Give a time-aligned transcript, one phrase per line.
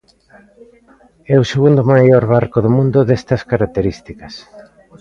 [1.33, 4.33] É o segundo maior barco do mundo destas características.